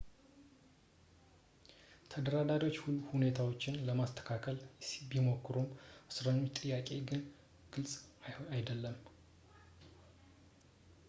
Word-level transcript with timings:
ተደራዳሪዎች 2.11 2.77
ሁኔታውን 3.11 3.77
ለማስተካከል 3.89 4.57
ቢሞክሩም 5.11 5.69
የእስረኞች 5.73 6.55
ጥያቄ 6.63 6.89
ግን 7.11 7.21
ግልፅ 7.75 7.95
አይደለም 8.57 8.97